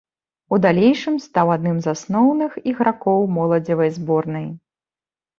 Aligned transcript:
У 0.55 0.57
далейшым 0.65 1.15
стаў 1.25 1.51
адным 1.55 1.75
з 1.85 1.91
асноўных 1.95 2.51
ігракоў 2.71 3.19
моладзевай 3.35 3.91
зборнай. 3.99 4.47